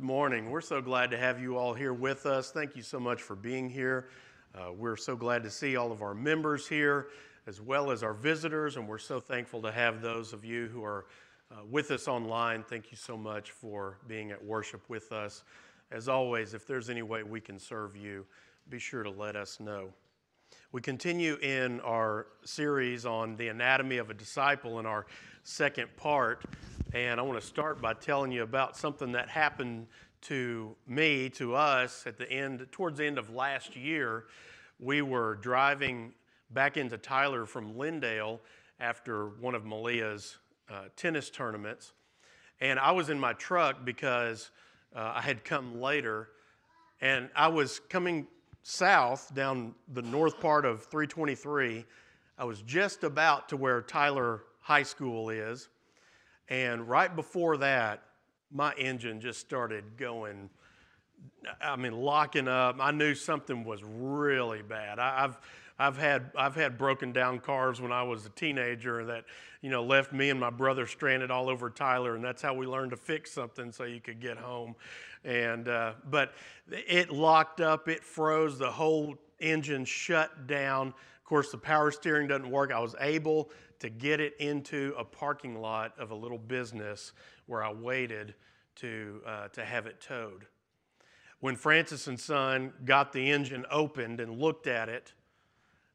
[0.00, 0.50] Good morning.
[0.50, 2.50] We're so glad to have you all here with us.
[2.50, 4.08] Thank you so much for being here.
[4.54, 7.08] Uh, we're so glad to see all of our members here
[7.46, 10.82] as well as our visitors, and we're so thankful to have those of you who
[10.82, 11.04] are
[11.52, 12.62] uh, with us online.
[12.62, 15.44] Thank you so much for being at worship with us.
[15.90, 18.24] As always, if there's any way we can serve you,
[18.70, 19.92] be sure to let us know.
[20.72, 25.04] We continue in our series on the anatomy of a disciple in our
[25.44, 26.46] second part.
[26.92, 29.86] And I want to start by telling you about something that happened
[30.22, 34.24] to me, to us, at the end, towards the end of last year.
[34.80, 36.14] We were driving
[36.50, 38.40] back into Tyler from Lindale
[38.80, 41.92] after one of Malia's uh, tennis tournaments.
[42.60, 44.50] And I was in my truck because
[44.92, 46.30] uh, I had come later.
[47.00, 48.26] And I was coming
[48.64, 51.84] south down the north part of 323.
[52.36, 55.68] I was just about to where Tyler High School is.
[56.50, 58.02] And right before that,
[58.52, 60.50] my engine just started going.
[61.62, 62.76] I mean, locking up.
[62.80, 64.98] I knew something was really bad.
[64.98, 65.38] I, have
[65.78, 69.24] I've had I've had broken down cars when I was a teenager that
[69.62, 72.66] you know left me and my brother stranded all over Tyler, and that's how we
[72.66, 74.74] learned to fix something so you could get home.
[75.24, 76.34] And uh, but
[76.68, 80.88] it locked up, it froze, the whole engine shut down.
[80.88, 82.72] Of course, the power steering doesn't work.
[82.72, 87.12] I was able to get it into a parking lot of a little business
[87.46, 88.34] where I waited
[88.76, 90.46] to uh, to have it towed.
[91.40, 95.12] When Francis and Son got the engine opened and looked at it.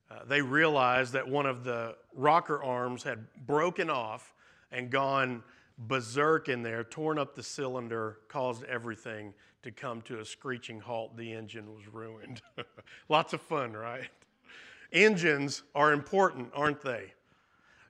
[0.09, 4.36] Uh, they realized that one of the rocker arms had broken off
[4.72, 5.44] and gone
[5.78, 11.17] berserk in there, torn up the cylinder, caused everything to come to a screeching halt.
[11.17, 12.41] The engine was ruined.
[13.09, 14.09] Lots of fun, right?
[14.91, 17.13] Engines are important, aren't they?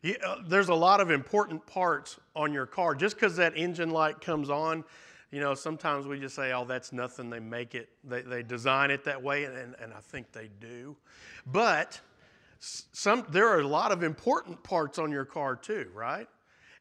[0.05, 2.93] Uh, there's a lot of important parts on your car.
[2.93, 4.83] Just because that engine light comes on,
[5.31, 7.29] you know, sometimes we just say, oh, that's nothing.
[7.29, 10.95] They make it, they, they design it that way, and, and I think they do.
[11.45, 11.99] But
[12.59, 16.27] some, there are a lot of important parts on your car too, right?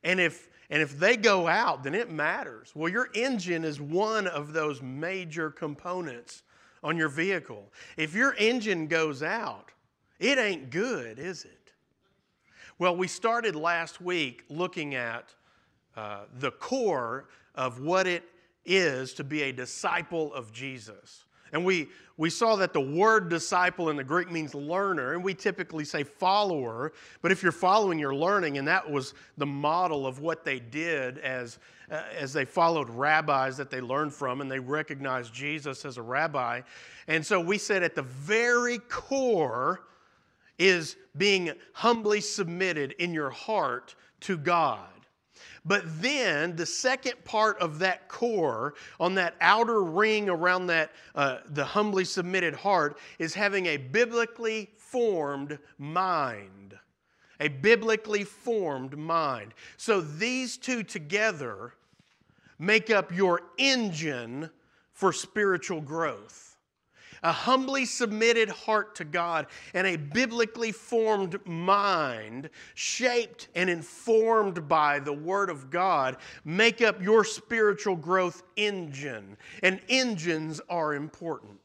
[0.03, 2.73] And if and if they go out, then it matters.
[2.75, 6.43] Well, your engine is one of those major components
[6.83, 7.71] on your vehicle.
[7.97, 9.71] If your engine goes out,
[10.19, 11.64] it ain't good, is it?
[12.77, 15.33] Well, we started last week looking at
[15.97, 18.25] uh, the core of what it
[18.65, 21.25] is to be a disciple of Jesus.
[21.53, 25.35] And we, we saw that the word disciple in the Greek means learner, and we
[25.35, 26.93] typically say follower.
[27.23, 31.19] But if you're following, you're learning, and that was the model of what they did
[31.19, 31.61] as,
[31.93, 36.03] uh, as they followed rabbis that they learned from, and they recognized Jesus as a
[36.03, 36.63] rabbi.
[37.07, 39.85] And so we said at the very core
[40.59, 44.89] is being humbly submitted in your heart to God.
[45.65, 51.39] But then the second part of that core, on that outer ring around that uh,
[51.47, 56.79] the humbly submitted heart, is having a biblically formed mind.
[57.41, 59.55] A biblically formed mind.
[59.77, 61.73] So these two together
[62.59, 64.51] make up your engine
[64.93, 66.54] for spiritual growth
[67.25, 75.01] a humbly submitted heart to God, and a biblically formed mind, shaped and informed by
[75.01, 79.37] the Word of God, make up your spiritual growth engine.
[79.63, 81.59] And engines are important.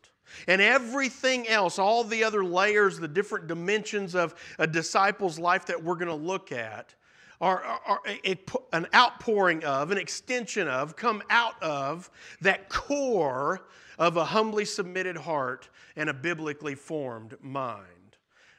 [0.48, 5.84] And everything else, all the other layers, the different dimensions of a disciple's life that
[5.84, 6.96] we're going to look at,
[7.42, 7.64] are,
[8.06, 8.38] a,
[8.74, 12.10] an outpouring of, an extension of, come out of
[12.42, 13.62] that core
[13.98, 17.86] of a humbly submitted heart and a biblically formed mind.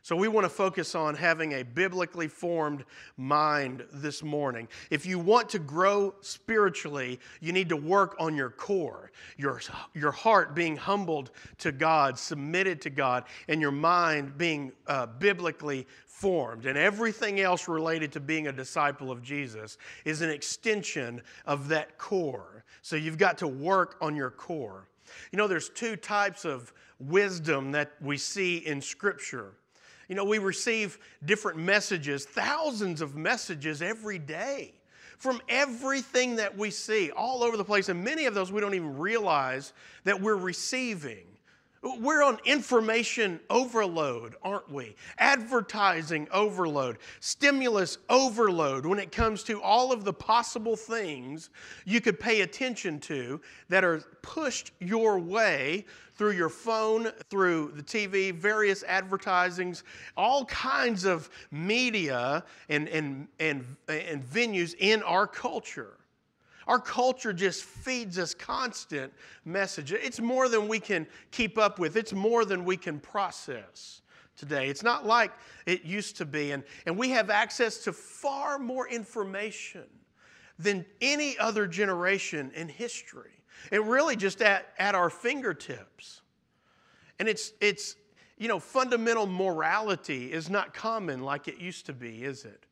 [0.03, 2.85] So, we want to focus on having a biblically formed
[3.19, 4.67] mind this morning.
[4.89, 9.61] If you want to grow spiritually, you need to work on your core, your,
[9.93, 15.87] your heart being humbled to God, submitted to God, and your mind being uh, biblically
[16.21, 16.67] formed.
[16.67, 21.97] And everything else related to being a disciple of Jesus is an extension of that
[21.97, 22.65] core.
[22.83, 24.87] So, you've got to work on your core.
[25.33, 29.55] You know, there's two types of wisdom that we see in Scripture.
[30.09, 34.75] You know, we receive different messages, thousands of messages every day
[35.19, 37.89] from everything that we see all over the place.
[37.89, 39.73] And many of those we don't even realize
[40.05, 41.30] that we're receiving.
[41.83, 44.97] We're on information overload, aren't we?
[45.17, 51.49] Advertising overload, stimulus overload when it comes to all of the possible things
[51.87, 53.41] you could pay attention to
[53.71, 55.87] that are pushed your way
[56.17, 59.83] through your phone, through the TV, various advertisings,
[60.19, 65.95] all kinds of media and, and, and, and venues in our culture.
[66.71, 69.13] Our culture just feeds us constant
[69.45, 69.91] message.
[69.91, 74.03] It's more than we can keep up with, it's more than we can process
[74.37, 74.69] today.
[74.69, 75.33] It's not like
[75.67, 76.53] it used to be.
[76.53, 79.83] And, and we have access to far more information
[80.61, 83.43] than any other generation in history.
[83.73, 86.21] And really just at, at our fingertips.
[87.19, 87.97] And it's, it's,
[88.39, 92.65] you know, fundamental morality is not common like it used to be, is it?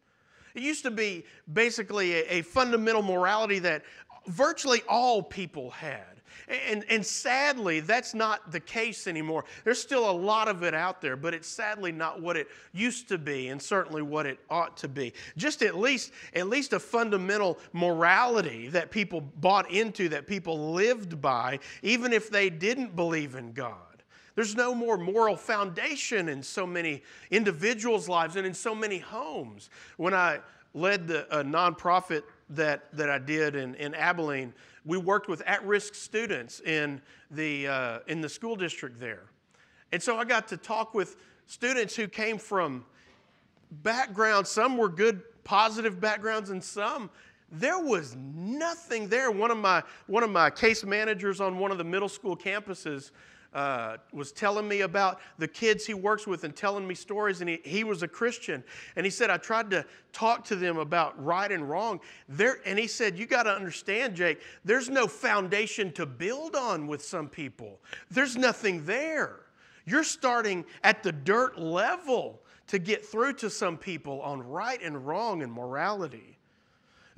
[0.58, 3.84] It used to be basically a, a fundamental morality that
[4.26, 6.20] virtually all people had.
[6.49, 9.44] And, and sadly, that's not the case anymore.
[9.62, 13.06] There's still a lot of it out there, but it's sadly not what it used
[13.10, 15.12] to be and certainly what it ought to be.
[15.37, 21.20] Just at least, at least a fundamental morality that people bought into, that people lived
[21.20, 23.88] by, even if they didn't believe in God.
[24.38, 27.02] There's no more moral foundation in so many
[27.32, 29.69] individuals' lives and in so many homes.
[29.96, 30.38] When I
[30.75, 34.55] led the a nonprofit that, that I did in, in Abilene,
[34.85, 37.02] we worked with at risk students in
[37.32, 39.25] the, uh, in the school district there.
[39.90, 41.17] And so I got to talk with
[41.49, 42.84] students who came from
[43.82, 47.11] backgrounds, some were good, positive backgrounds, and some
[47.50, 49.32] there was nothing there.
[49.32, 53.11] One of my, one of my case managers on one of the middle school campuses
[53.54, 57.48] uh, was telling me about the kids he works with and telling me stories, and
[57.48, 58.62] he, he was a Christian.
[58.96, 62.00] And he said, I tried to talk to them about right and wrong.
[62.28, 66.86] There, and he said, You got to understand, Jake, there's no foundation to build on
[66.86, 67.80] with some people,
[68.10, 69.40] there's nothing there.
[69.86, 75.06] You're starting at the dirt level to get through to some people on right and
[75.06, 76.38] wrong and morality.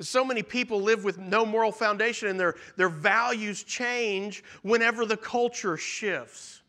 [0.01, 5.17] So many people live with no moral foundation and their, their values change whenever the
[5.17, 6.61] culture shifts.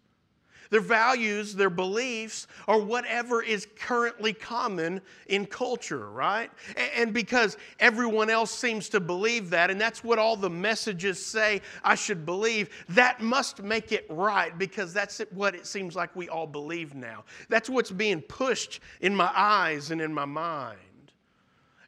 [0.72, 6.50] Their values, their beliefs are whatever is currently common in culture, right?
[6.96, 11.62] And because everyone else seems to believe that, and that's what all the messages say
[11.84, 16.30] I should believe, that must make it right because that's what it seems like we
[16.30, 17.26] all believe now.
[17.50, 20.80] That's what's being pushed in my eyes and in my mind.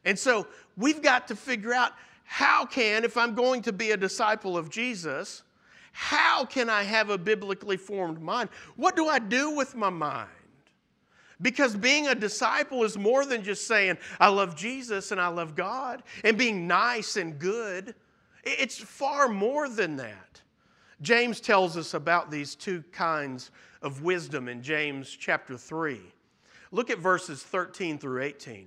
[0.04, 0.46] And so
[0.76, 1.92] we've got to figure out
[2.24, 5.42] how can, if I'm going to be a disciple of Jesus,
[5.92, 8.50] how can I have a biblically formed mind?
[8.76, 10.28] What do I do with my mind?
[11.42, 15.54] Because being a disciple is more than just saying, I love Jesus and I love
[15.54, 17.94] God and being nice and good.
[18.44, 20.40] It's far more than that.
[21.02, 23.50] James tells us about these two kinds
[23.82, 26.00] of wisdom in James chapter 3.
[26.72, 28.66] Look at verses 13 through 18.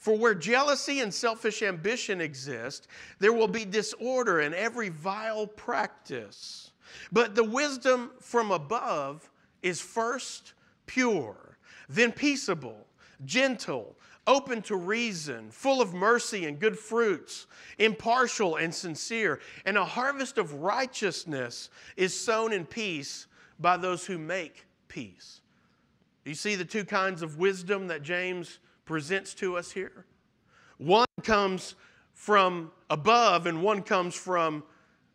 [0.00, 2.88] For where jealousy and selfish ambition exist,
[3.18, 6.70] there will be disorder and every vile practice.
[7.12, 9.30] But the wisdom from above
[9.62, 10.54] is first
[10.86, 11.58] pure,
[11.90, 12.86] then peaceable,
[13.26, 13.94] gentle,
[14.26, 17.46] open to reason, full of mercy and good fruits,
[17.78, 19.38] impartial and sincere.
[19.66, 23.26] And a harvest of righteousness is sown in peace
[23.58, 25.42] by those who make peace.
[26.24, 30.04] You see the two kinds of wisdom that James presents to us here.
[30.78, 31.76] One comes
[32.12, 34.64] from above and one comes from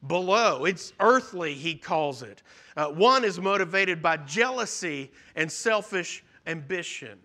[0.07, 0.63] below.
[0.63, 2.41] It's earthly, he calls it.
[2.77, 7.19] Uh, one is motivated by jealousy and selfish ambition.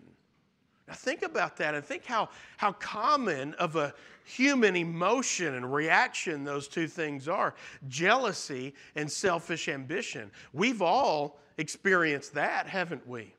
[0.89, 2.27] Now, think about that and think how,
[2.57, 3.93] how common of a
[4.25, 7.55] human emotion and reaction those two things are
[7.87, 10.29] jealousy and selfish ambition.
[10.51, 13.35] We've all experienced that, haven't we?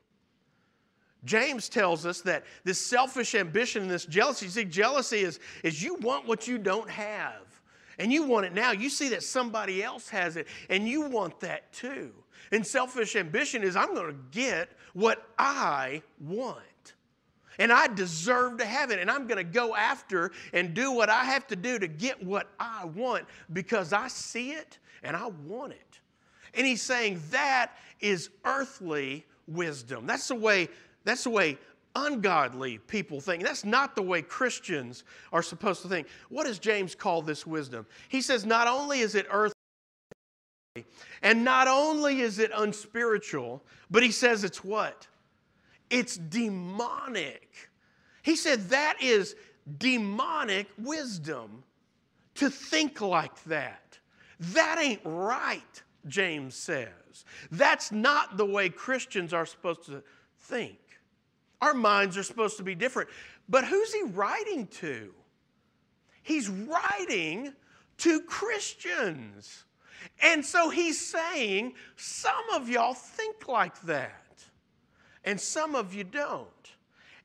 [1.25, 5.95] James tells us that this selfish ambition and this jealousy, see, jealousy is, is you
[5.95, 7.43] want what you don't have.
[7.99, 8.71] And you want it now.
[8.71, 12.11] You see that somebody else has it, and you want that too.
[12.51, 16.59] And selfish ambition is I'm going to get what I want.
[17.59, 18.99] And I deserve to have it.
[18.99, 22.23] And I'm going to go after and do what I have to do to get
[22.23, 25.99] what I want because I see it and I want it.
[26.55, 30.05] And he's saying that is earthly wisdom.
[30.05, 30.69] That's the way
[31.03, 31.57] that's the way
[31.95, 33.43] ungodly people think.
[33.43, 36.07] That's not the way Christians are supposed to think.
[36.29, 37.85] What does James call this wisdom?
[38.09, 39.53] He says, not only is it earthly,
[41.21, 45.07] and not only is it unspiritual, but he says it's what?
[45.89, 47.69] It's demonic.
[48.23, 49.35] He said that is
[49.77, 51.63] demonic wisdom
[52.35, 53.99] to think like that.
[54.39, 57.25] That ain't right, James says.
[57.51, 60.01] That's not the way Christians are supposed to
[60.39, 60.79] think.
[61.63, 63.09] Our minds are supposed to be different.
[63.47, 65.13] But who's he writing to?
[66.21, 67.53] He's writing
[67.99, 69.63] to Christians.
[70.21, 74.43] And so he's saying, some of y'all think like that,
[75.23, 76.47] and some of you don't.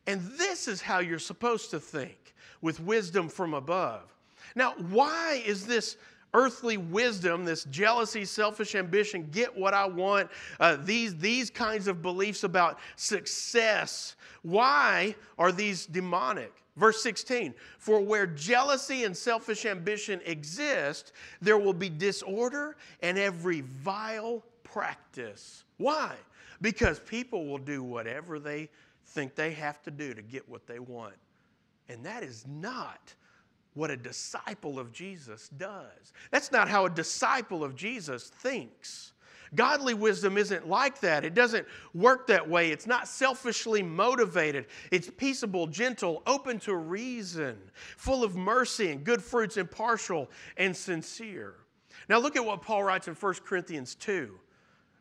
[0.06, 4.14] And this is how you're supposed to think with wisdom from above.
[4.54, 5.96] Now, why is this
[6.34, 10.30] earthly wisdom, this jealousy, selfish ambition, get what I want,
[10.60, 16.52] uh, these, these kinds of beliefs about success, why are these demonic?
[16.76, 23.62] Verse 16, for where jealousy and selfish ambition exist, there will be disorder and every
[23.62, 25.64] vile practice.
[25.78, 26.14] Why?
[26.60, 28.68] Because people will do whatever they
[29.06, 31.14] think they have to do to get what they want.
[31.88, 33.14] And that is not
[33.78, 36.12] what a disciple of Jesus does.
[36.30, 39.12] That's not how a disciple of Jesus thinks.
[39.54, 41.24] Godly wisdom isn't like that.
[41.24, 42.70] It doesn't work that way.
[42.70, 44.66] It's not selfishly motivated.
[44.90, 47.56] It's peaceable, gentle, open to reason,
[47.96, 51.54] full of mercy and good fruits, impartial and sincere.
[52.08, 54.38] Now, look at what Paul writes in 1 Corinthians 2,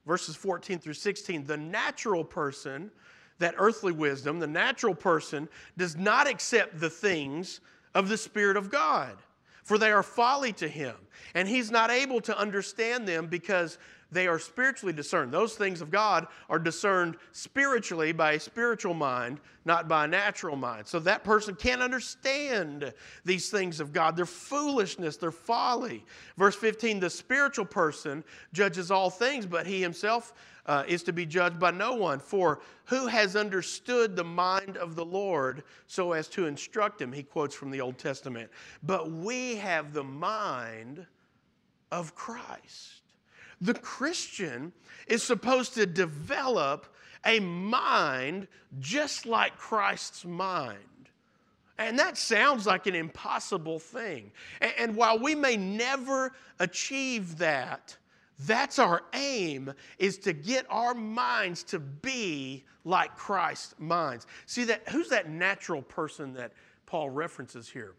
[0.06, 1.44] verses 14 through 16.
[1.44, 2.92] The natural person,
[3.40, 7.60] that earthly wisdom, the natural person does not accept the things
[7.94, 9.17] of the Spirit of God,
[9.63, 10.96] for they are folly to him,
[11.34, 13.77] and he's not able to understand them because
[14.12, 15.34] they are spiritually discerned.
[15.34, 20.56] Those things of God are discerned spiritually by a spiritual mind, not by a natural
[20.56, 20.88] mind.
[20.88, 22.94] So that person can't understand
[23.26, 24.16] these things of God.
[24.16, 26.06] They're foolishness, they're folly.
[26.38, 28.24] Verse 15 the spiritual person
[28.54, 30.34] judges all things, but he himself
[30.68, 32.20] uh, is to be judged by no one.
[32.20, 37.12] For who has understood the mind of the Lord so as to instruct him?
[37.12, 38.50] He quotes from the Old Testament.
[38.84, 41.06] But we have the mind
[41.92, 43.02] of Christ.
[43.62, 44.74] The Christian
[45.08, 46.94] is supposed to develop
[47.26, 48.48] a mind
[48.80, 50.78] just like Christ's mind.
[51.78, 54.32] And that sounds like an impossible thing.
[54.78, 57.96] And, while we may never achieve that,
[58.40, 64.26] that's our aim is to get our minds to be like Christ's minds.
[64.46, 66.52] See that who's that natural person that
[66.86, 67.94] Paul references here?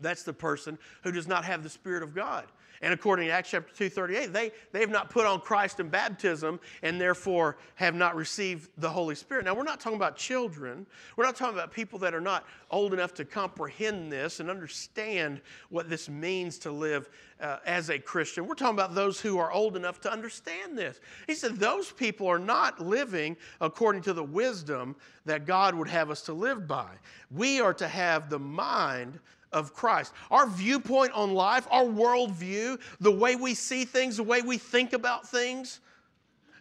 [0.00, 2.46] That's the person who does not have the Spirit of God.
[2.80, 6.60] And according to Acts chapter 2:38, they, they have not put on Christ in baptism
[6.82, 9.44] and therefore have not received the Holy Spirit.
[9.44, 10.86] Now, we're not talking about children.
[11.16, 15.40] We're not talking about people that are not old enough to comprehend this and understand
[15.70, 17.08] what this means to live
[17.40, 18.46] uh, as a Christian.
[18.46, 21.00] We're talking about those who are old enough to understand this.
[21.26, 26.10] He said, Those people are not living according to the wisdom that God would have
[26.10, 26.90] us to live by.
[27.30, 29.18] We are to have the mind
[29.52, 30.12] of Christ.
[30.30, 34.92] Our viewpoint on life, our worldview, the way we see things, the way we think
[34.92, 35.80] about things,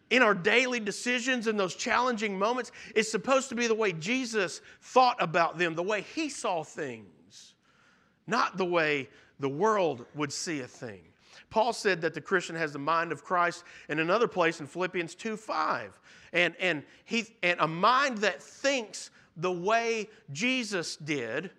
[0.10, 4.62] in our daily decisions in those challenging moments, is supposed to be the way Jesus
[4.82, 7.56] thought about them, the way he saw things,
[8.26, 11.02] not the way the world would see a thing.
[11.50, 15.16] Paul said that the Christian has the mind of Christ in another place in Philippians
[15.16, 16.00] 2 5.
[16.34, 21.52] And, and, he, and a mind that thinks the way Jesus did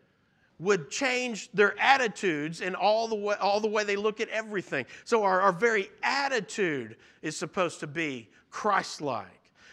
[0.58, 4.86] would change their attitudes and all the way, all the way they look at everything.
[5.04, 9.26] So our, our very attitude is supposed to be Christ-like.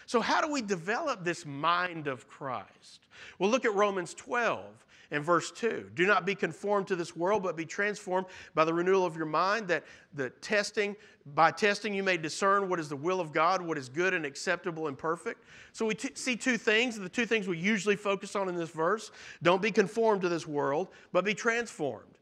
[0.06, 3.00] So how do we develop this mind of Christ?
[3.40, 4.64] Well, look at Romans 12
[5.16, 5.92] in verse 2.
[5.96, 9.26] Do not be conformed to this world, but be transformed by the renewal of your
[9.26, 10.96] mind, that the testing,
[11.34, 14.26] by testing you may discern what is the will of God, what is good and
[14.26, 15.44] acceptable and perfect.
[15.72, 18.70] So we t- see two things, the two things we usually focus on in this
[18.70, 19.12] verse.
[19.42, 22.20] Don't be conformed to this world, but be transformed.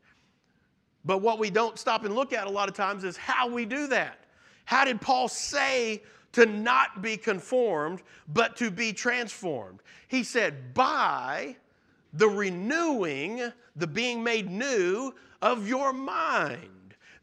[1.03, 3.65] But what we don't stop and look at a lot of times is how we
[3.65, 4.19] do that.
[4.65, 9.81] How did Paul say to not be conformed, but to be transformed?
[10.07, 11.57] He said, by
[12.13, 16.69] the renewing, the being made new of your mind.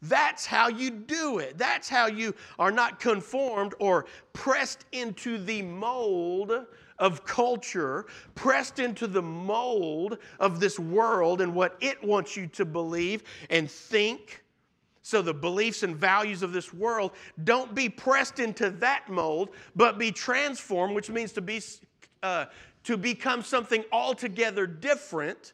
[0.03, 1.57] That's how you do it.
[1.57, 6.65] That's how you are not conformed or pressed into the mold
[6.97, 12.65] of culture, pressed into the mold of this world and what it wants you to
[12.65, 14.43] believe and think.
[15.03, 17.11] So, the beliefs and values of this world,
[17.43, 21.59] don't be pressed into that mold, but be transformed, which means to be
[22.23, 22.45] uh,
[22.83, 25.53] to become something altogether different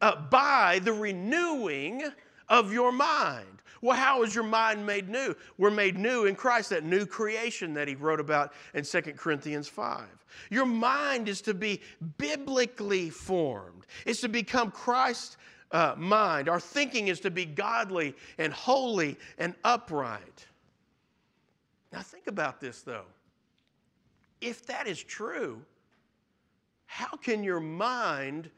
[0.00, 2.02] uh, by the renewing
[2.48, 3.46] of your mind.
[3.80, 5.34] Well, how is your mind made new?
[5.56, 9.68] We're made new in Christ, that new creation that he wrote about in 2 Corinthians
[9.68, 10.04] 5.
[10.50, 11.80] Your mind is to be
[12.16, 15.36] biblically formed, it's to become Christ's
[15.70, 16.48] uh, mind.
[16.48, 20.46] Our thinking is to be godly and holy and upright.
[21.92, 23.04] Now, think about this though.
[24.40, 25.62] If that is true,
[26.86, 28.50] how can your mind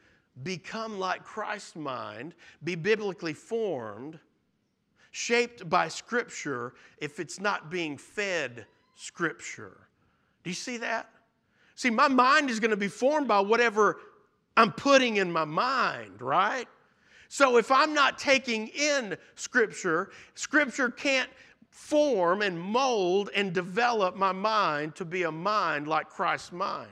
[0.43, 2.33] become like Christ's mind,
[2.63, 4.19] be biblically formed,
[5.11, 9.77] shaped by Scripture, if it's not being fed Scripture?
[10.43, 11.09] Do you see that?
[11.75, 13.99] See, my mind is going to be formed by whatever
[14.55, 16.67] I'm putting in my mind, right?
[17.27, 21.29] So if I'm not taking in Scripture, Scripture can't
[21.71, 26.91] form and mold and develop my mind to be a mind like Christ's mind.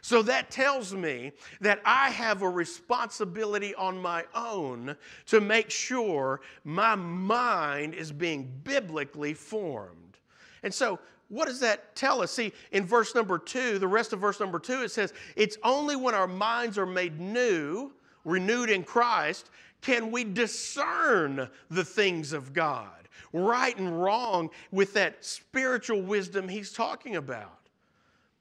[0.00, 6.40] So that tells me that I have a responsibility on my own to make sure
[6.64, 10.18] my mind is being biblically formed.
[10.62, 12.32] And so, what does that tell us?
[12.32, 15.96] See, in verse number two, the rest of verse number two, it says, It's only
[15.96, 17.92] when our minds are made new,
[18.24, 19.50] renewed in Christ,
[19.80, 23.03] can we discern the things of God,
[23.34, 27.58] right and wrong, with that spiritual wisdom he's talking about?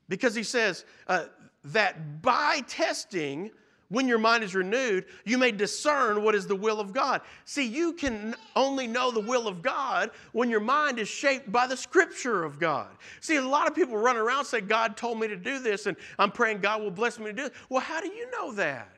[0.07, 1.25] Because he says uh,
[1.65, 3.51] that by testing,
[3.89, 7.21] when your mind is renewed, you may discern what is the will of God.
[7.45, 11.67] See, you can only know the will of God when your mind is shaped by
[11.67, 12.87] the scripture of God.
[13.21, 15.85] See, a lot of people run around and say, God told me to do this,
[15.85, 17.53] and I'm praying God will bless me to do it.
[17.69, 18.89] Well, how do you know that?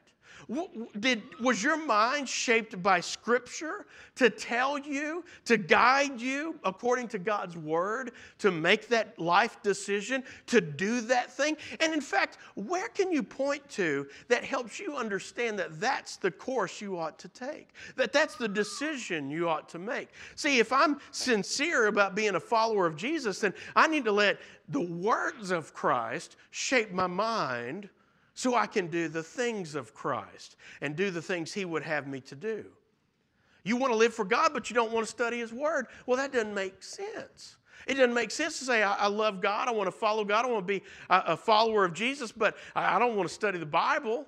[0.99, 3.85] Did, was your mind shaped by Scripture
[4.15, 10.23] to tell you, to guide you according to God's Word, to make that life decision,
[10.47, 11.57] to do that thing?
[11.79, 16.31] And in fact, where can you point to that helps you understand that that's the
[16.31, 20.09] course you ought to take, that that's the decision you ought to make?
[20.35, 24.39] See, if I'm sincere about being a follower of Jesus, then I need to let
[24.69, 27.89] the words of Christ shape my mind
[28.35, 32.05] so I can do the things of Christ and do the things He would have
[32.05, 32.65] me to do.
[33.63, 35.87] You want to live for God, but you don't want to study His Word.
[36.05, 37.55] Well, that doesn't make sense.
[37.87, 40.45] It doesn't make sense to say, I, I love God, I want to follow God,
[40.45, 43.33] I want to be a, a follower of Jesus, but I, I don't want to
[43.33, 44.25] study the Bible.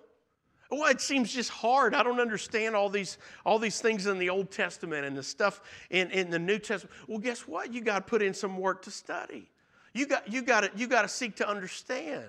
[0.71, 1.93] Well, it seems just hard.
[1.93, 5.61] I don't understand all these, all these things in the Old Testament and the stuff
[5.89, 6.95] in, in the New Testament.
[7.07, 7.73] Well, guess what?
[7.73, 9.49] You got to put in some work to study.
[9.93, 12.25] You got, you got, to, you got to seek to understand.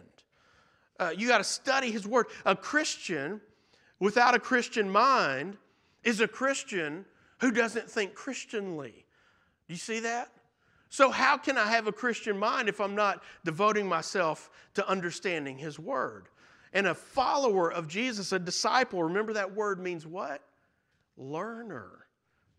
[0.99, 2.27] Uh, you got to study His Word.
[2.45, 3.41] A Christian
[3.99, 5.57] without a Christian mind
[6.05, 7.05] is a Christian
[7.41, 9.05] who doesn't think Christianly.
[9.69, 10.31] Do you see that?
[10.91, 15.59] So, how can I have a Christian mind if I'm not devoting myself to understanding
[15.59, 16.29] His Word?
[16.73, 20.43] And a follower of Jesus, a disciple, remember that word means what?
[21.17, 22.07] Learner.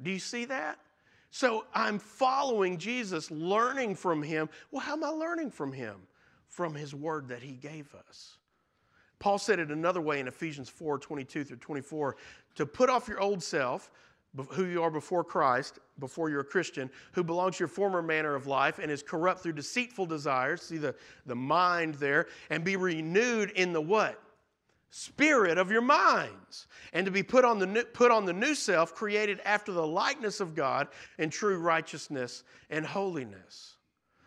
[0.02, 0.80] Do you see that?
[1.32, 4.50] So, I'm following Jesus, learning from Him.
[4.72, 5.96] Well, how am I learning from Him?
[6.50, 8.38] From his word that he gave us.
[9.20, 12.16] Paul said it another way in Ephesians 4 22 through 24
[12.56, 13.92] to put off your old self,
[14.52, 18.36] who you are before Christ, before you're a Christian, who belongs to your former manner
[18.36, 20.62] of life and is corrupt through deceitful desires.
[20.62, 24.22] See the, the mind there, and be renewed in the what?
[24.92, 28.56] Spirit of your minds, and to be put on the new, put on the new
[28.56, 30.88] self, created after the likeness of God
[31.20, 33.76] in true righteousness and holiness.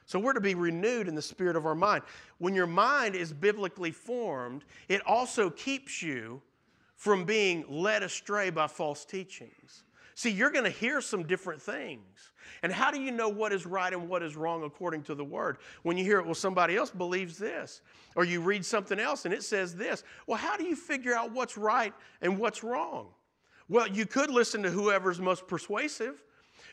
[0.06, 2.02] So we're to be renewed in the spirit of our mind.
[2.38, 6.42] When your mind is biblically formed, it also keeps you
[6.96, 9.84] from being led astray by false teachings.
[10.14, 12.32] See, you're going to hear some different things.
[12.62, 15.24] And how do you know what is right and what is wrong according to the
[15.24, 15.58] word?
[15.82, 17.80] When you hear it, well, somebody else believes this,
[18.14, 20.04] or you read something else and it says this.
[20.26, 23.08] Well, how do you figure out what's right and what's wrong?
[23.68, 26.22] Well, you could listen to whoever's most persuasive.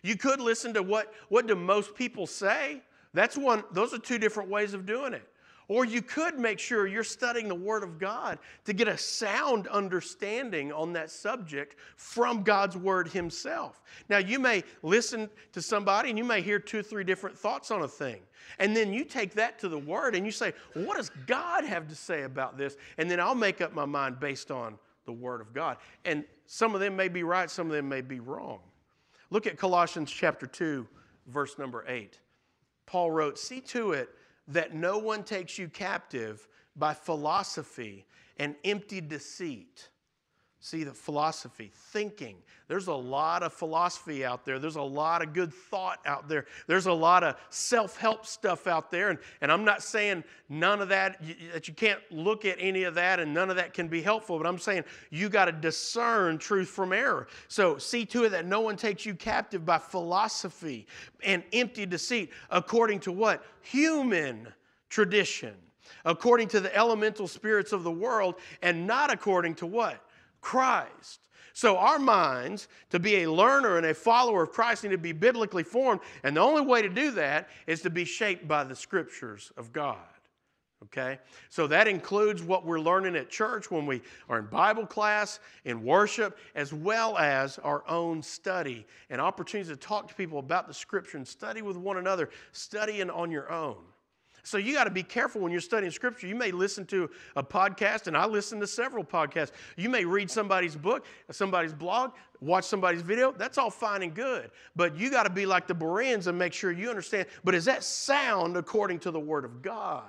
[0.04, 2.82] You could listen to what, what do most people say.
[3.14, 5.28] That's one, those are two different ways of doing it.
[5.70, 9.68] Or you could make sure you're studying the Word of God to get a sound
[9.68, 13.84] understanding on that subject from God's Word Himself.
[14.10, 17.70] Now, you may listen to somebody and you may hear two or three different thoughts
[17.70, 18.20] on a thing.
[18.58, 21.64] And then you take that to the Word and you say, well, What does God
[21.64, 22.76] have to say about this?
[22.98, 25.78] And then I'll make up my mind based on the Word of God.
[26.04, 28.60] And some of them may be right, some of them may be wrong.
[29.30, 30.88] Look at Colossians chapter 2,
[31.28, 32.18] verse number 8.
[32.90, 34.10] Paul wrote, See to it
[34.48, 39.90] that no one takes you captive by philosophy and empty deceit
[40.62, 42.36] See the philosophy, thinking.
[42.68, 44.60] There's a lot of philosophy out there.
[44.60, 46.46] There's a lot of good thought out there.
[46.68, 49.10] There's a lot of self help stuff out there.
[49.10, 51.22] And, and I'm not saying none of that,
[51.54, 54.38] that you can't look at any of that and none of that can be helpful,
[54.38, 57.28] but I'm saying you got to discern truth from error.
[57.48, 60.88] So see to it that no one takes you captive by philosophy
[61.24, 63.46] and empty deceit, according to what?
[63.62, 64.48] Human
[64.90, 65.56] tradition,
[66.04, 70.04] according to the elemental spirits of the world, and not according to what?
[70.42, 71.20] Christ.
[71.54, 75.12] So, our minds, to be a learner and a follower of Christ, need to be
[75.12, 76.00] biblically formed.
[76.24, 79.74] And the only way to do that is to be shaped by the scriptures of
[79.74, 79.98] God.
[80.84, 81.20] Okay?
[81.50, 85.84] So, that includes what we're learning at church when we are in Bible class, in
[85.84, 90.74] worship, as well as our own study and opportunities to talk to people about the
[90.74, 93.84] scripture and study with one another, studying on your own.
[94.44, 96.28] So you got to be careful when you're studying scripture.
[96.28, 99.52] You may listen to a podcast, and I listen to several podcasts.
[99.78, 103.32] You may read somebody's book, somebody's blog, watch somebody's video.
[103.32, 104.52] That's all fine and good.
[104.76, 107.28] But you got to be like the Bereans and make sure you understand.
[107.44, 110.04] But is that sound according to the Word of God?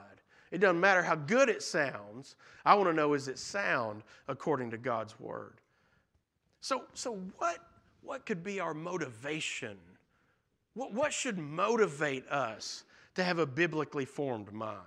[0.50, 2.36] It doesn't matter how good it sounds.
[2.64, 5.54] I want to know is it sound according to God's Word?
[6.60, 7.58] So, so what,
[8.02, 9.76] what could be our motivation?
[10.74, 12.84] What, what should motivate us?
[13.14, 14.78] To have a biblically formed mind?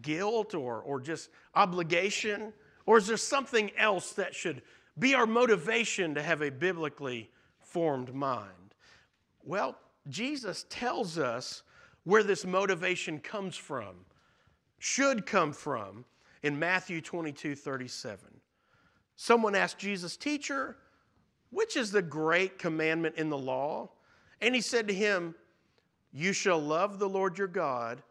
[0.00, 2.52] Guilt or, or just obligation?
[2.86, 4.62] Or is there something else that should
[4.98, 8.74] be our motivation to have a biblically formed mind?
[9.44, 9.76] Well,
[10.08, 11.62] Jesus tells us
[12.04, 13.96] where this motivation comes from,
[14.78, 16.04] should come from,
[16.42, 18.18] in Matthew 22 37.
[19.16, 20.76] Someone asked Jesus, Teacher,
[21.50, 23.90] which is the great commandment in the law?
[24.40, 25.34] And he said to him,
[26.12, 28.02] you shall love the Lord your God.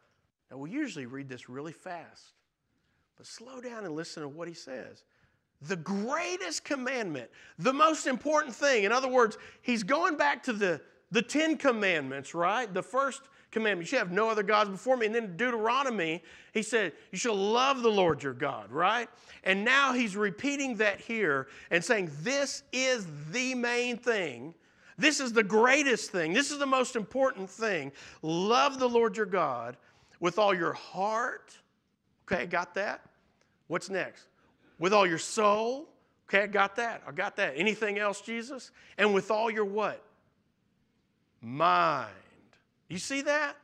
[0.52, 2.34] Now, we usually read this really fast,
[3.18, 5.04] but slow down and listen to what he says.
[5.64, 8.84] The greatest commandment, the most important thing.
[8.84, 10.80] In other words, he's going back to the,
[11.12, 12.72] the Ten Commandments, right?
[12.72, 15.08] The first commandment, you shall have no other gods before me.
[15.08, 19.10] And then Deuteronomy, he said, You shall love the Lord your God, right?
[19.44, 24.54] And now he's repeating that here and saying, This is the main thing
[24.98, 26.34] this is the greatest thing.
[26.34, 27.92] This is the most important thing.
[28.22, 29.78] Love the Lord your God
[30.20, 31.56] with all your heart.
[32.26, 33.02] Okay, got that?
[33.68, 34.26] What's next?
[34.80, 35.88] With all your soul.
[36.28, 37.04] Okay, I got that.
[37.08, 37.54] I got that.
[37.56, 38.72] Anything else, Jesus?
[38.98, 40.04] And with all your what?
[41.42, 42.10] Mind.
[42.90, 43.56] You see that?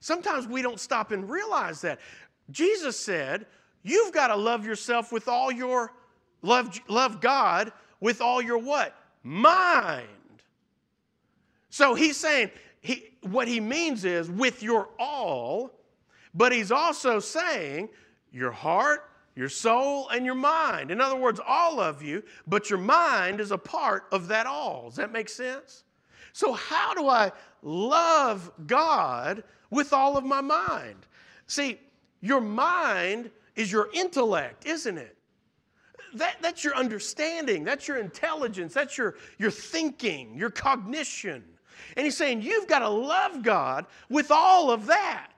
[0.00, 1.98] Sometimes we don't stop and realize that.
[2.50, 3.46] Jesus said,
[3.82, 5.92] You've got to love yourself with all your
[6.42, 8.94] love, love God with all your what?
[9.24, 10.06] Mind.
[11.72, 12.50] So he's saying,
[12.82, 15.72] he, what he means is with your all,
[16.34, 17.88] but he's also saying
[18.30, 20.90] your heart, your soul, and your mind.
[20.90, 24.90] In other words, all of you, but your mind is a part of that all.
[24.90, 25.84] Does that make sense?
[26.34, 27.32] So, how do I
[27.62, 31.06] love God with all of my mind?
[31.46, 31.80] See,
[32.20, 35.16] your mind is your intellect, isn't it?
[36.16, 41.42] That, that's your understanding, that's your intelligence, that's your, your thinking, your cognition.
[41.96, 45.28] And he's saying, You've got to love God with all of that.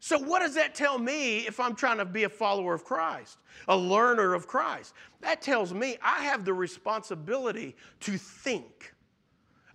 [0.00, 3.38] So, what does that tell me if I'm trying to be a follower of Christ,
[3.68, 4.92] a learner of Christ?
[5.22, 8.92] That tells me I have the responsibility to think.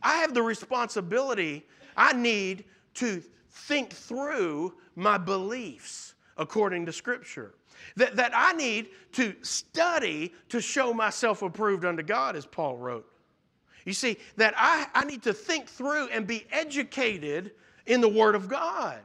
[0.04, 1.66] I have the responsibility,
[1.98, 7.56] I need to think through my beliefs according to Scripture.
[7.96, 13.09] That, that I need to study to show myself approved unto God, as Paul wrote.
[13.86, 17.52] You see, that I, I need to think through and be educated
[17.86, 19.00] in the Word of God.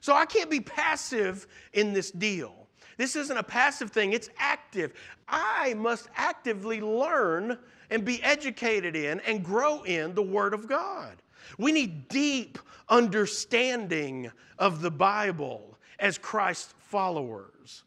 [0.00, 2.54] So I can't be passive in this deal.
[2.96, 4.92] This isn't a passive thing, it's active.
[5.28, 7.58] I must actively learn
[7.90, 11.22] and be educated in and grow in the Word of God.
[11.58, 12.58] We need deep
[12.88, 17.84] understanding of the Bible as Christ's followers.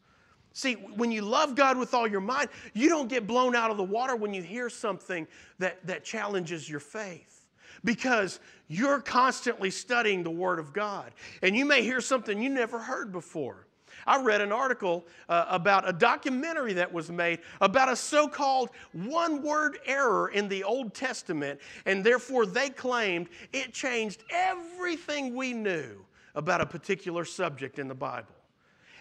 [0.56, 3.78] See, when you love God with all your mind, you don't get blown out of
[3.78, 5.28] the water when you hear something
[5.60, 7.46] that, that challenges your faith
[7.84, 8.40] because
[8.70, 11.12] you're constantly studying the Word of God.
[11.42, 13.68] And you may hear something you never heard before.
[14.08, 18.70] I read an article uh, about a documentary that was made about a so called
[18.94, 25.52] one word error in the Old Testament, and therefore they claimed it changed everything we
[25.52, 28.36] knew about a particular subject in the Bible.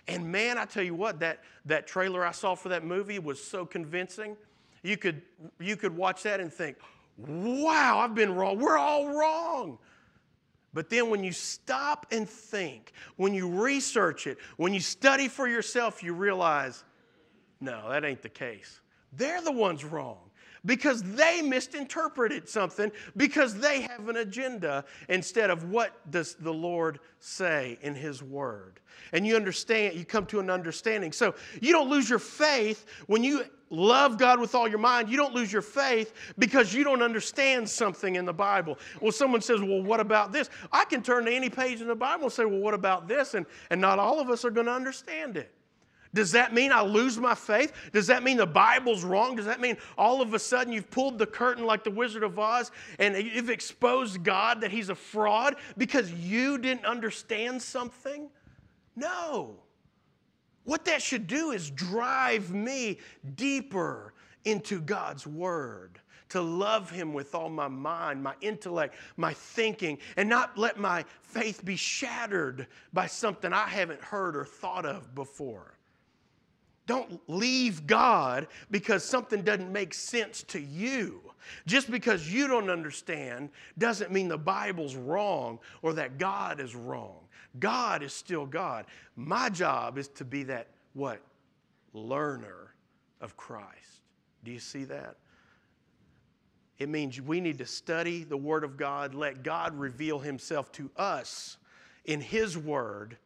[0.07, 3.43] And man, I tell you what, that, that trailer I saw for that movie was
[3.43, 4.37] so convincing.
[4.83, 5.23] You could,
[5.59, 6.77] you could watch that and think,
[7.17, 8.59] wow, I've been wrong.
[8.59, 9.79] We're all wrong.
[10.75, 15.47] But then when you stop and think, when you research it, when you study for
[15.49, 16.85] yourself, you realize,
[17.61, 18.81] no, that ain't the case.
[19.13, 20.24] They're the ones wrong
[20.67, 27.01] because they misinterpreted something because they have an agenda instead of what does the Lord
[27.21, 28.81] say in his word.
[29.13, 31.13] And you understand, you come to an understanding.
[31.13, 35.09] So you don't lose your faith when you love God with all your mind.
[35.09, 38.79] You don't lose your faith because you don't understand something in the Bible.
[39.01, 40.49] Well, someone says, Well, what about this?
[40.73, 43.35] I can turn to any page in the Bible and say, Well, what about this?
[43.35, 45.53] And, and not all of us are going to understand it.
[46.15, 47.73] Does that mean I lose my faith?
[47.93, 49.35] Does that mean the Bible's wrong?
[49.35, 52.39] Does that mean all of a sudden you've pulled the curtain like the Wizard of
[52.39, 58.31] Oz and you've exposed God that He's a fraud because you didn't understand something?
[58.95, 59.57] No.
[60.63, 63.01] What that should do is drive me
[63.35, 69.99] deeper into God's Word, to love Him with all my mind, my intellect, my thinking,
[70.17, 75.15] and not let my faith be shattered by something I haven't heard or thought of
[75.15, 75.74] before.
[76.87, 81.21] Don't leave God because something doesn't make sense to you.
[81.67, 87.21] Just because you don't understand doesn't mean the Bible's wrong or that God is wrong.
[87.59, 88.87] God is still God.
[89.17, 91.21] My job is to be that what?
[91.93, 92.75] Learner
[93.21, 94.03] of Christ.
[94.45, 95.17] Do you see that?
[96.79, 100.91] It means we need to study the Word of God, let God reveal Himself to
[100.97, 101.57] us
[102.05, 103.17] in His Word,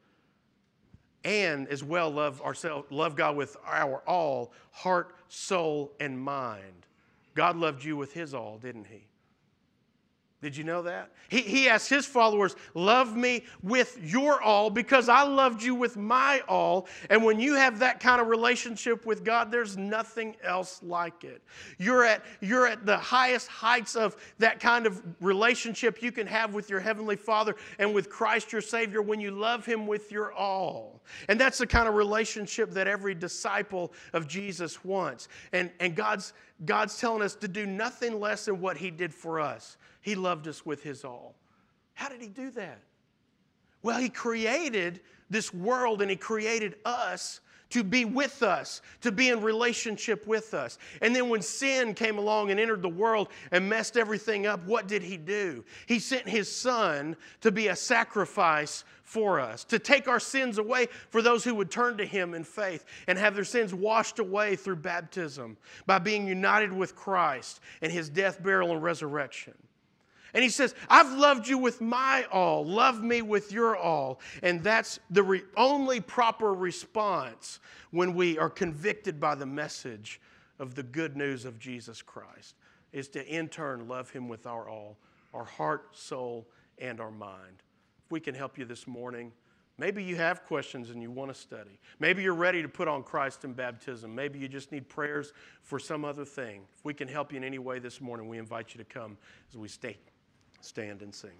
[1.25, 6.87] and as well love ourselves, love God with our all, heart, soul, and mind.
[7.35, 9.08] God loved you with His all, didn't He?
[10.41, 11.11] Did you know that?
[11.29, 15.97] He, he asked his followers, Love me with your all because I loved you with
[15.97, 16.87] my all.
[17.11, 21.43] And when you have that kind of relationship with God, there's nothing else like it.
[21.77, 26.55] You're at, you're at the highest heights of that kind of relationship you can have
[26.55, 30.33] with your Heavenly Father and with Christ your Savior when you love Him with your
[30.33, 31.03] all.
[31.29, 35.29] And that's the kind of relationship that every disciple of Jesus wants.
[35.53, 36.33] And, and God's,
[36.65, 39.77] God's telling us to do nothing less than what He did for us.
[40.01, 41.35] He loved us with His all.
[41.95, 42.81] How did He do that?
[43.83, 49.29] Well, He created this world and He created us to be with us, to be
[49.29, 50.79] in relationship with us.
[51.03, 54.89] And then when sin came along and entered the world and messed everything up, what
[54.89, 55.65] did he do?
[55.87, 60.87] He sent his son to be a sacrifice for us, to take our sins away
[61.09, 64.55] for those who would turn to him in faith and have their sins washed away
[64.55, 69.55] through baptism by being united with Christ and his death, burial, and resurrection.
[70.35, 72.65] And he says, I've loved you with my all.
[72.65, 74.21] Love me with your all.
[74.43, 77.61] And that's the re- only proper response
[77.91, 80.21] when we are convicted by the message
[80.59, 82.57] of the good news of Jesus Christ,
[82.93, 84.99] is to in turn love him with our all,
[85.33, 86.47] our heart, soul,
[86.79, 87.63] and our mind.
[88.05, 89.33] If we can help you this morning,
[89.79, 91.79] maybe you have questions and you want to study.
[92.01, 94.15] Maybe you're ready to put on Christ in baptism.
[94.15, 96.63] Maybe you just need prayers for some other thing.
[96.77, 99.17] If we can help you in any way this morning, we invite you to come
[99.49, 99.97] as we stay
[100.61, 101.31] stand and sing.